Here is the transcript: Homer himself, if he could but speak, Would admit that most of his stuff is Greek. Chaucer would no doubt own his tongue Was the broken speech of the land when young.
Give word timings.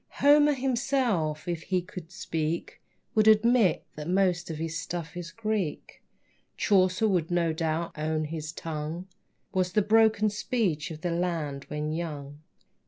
Homer 0.13 0.53
himself, 0.55 1.47
if 1.47 1.61
he 1.61 1.79
could 1.83 2.05
but 2.05 2.11
speak, 2.11 2.81
Would 3.13 3.27
admit 3.27 3.85
that 3.95 4.09
most 4.09 4.49
of 4.49 4.57
his 4.57 4.75
stuff 4.79 5.15
is 5.15 5.29
Greek. 5.29 6.01
Chaucer 6.57 7.07
would 7.07 7.29
no 7.29 7.53
doubt 7.53 7.95
own 7.95 8.23
his 8.25 8.51
tongue 8.51 9.07
Was 9.53 9.73
the 9.73 9.83
broken 9.83 10.31
speech 10.31 10.89
of 10.89 11.01
the 11.01 11.11
land 11.11 11.65
when 11.65 11.91
young. 11.91 12.39